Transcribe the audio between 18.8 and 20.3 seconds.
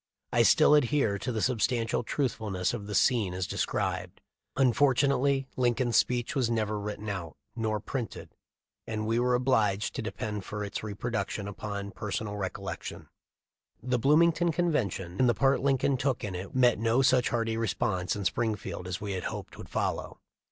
as we hoped would follow.